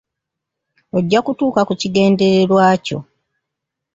Ojja 0.97 1.19
kutuuka 1.25 1.61
ku 1.67 1.73
kigendererwa 1.81 2.65
kyo. 2.85 2.99